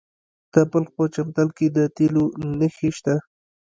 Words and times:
د 0.53 0.55
بلخ 0.71 0.89
په 0.97 1.03
چمتال 1.15 1.49
کې 1.57 1.67
د 1.75 1.77
تیلو 1.97 2.23
نښې 2.59 2.89
شته. 2.97 3.15